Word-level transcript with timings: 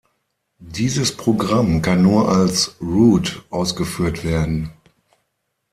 Dieses 0.73 1.15
Programm 1.15 1.83
kann 1.83 2.01
nur 2.01 2.27
als 2.29 2.75
root 2.81 3.45
ausgeführt 3.51 4.23
werden. 4.23 4.71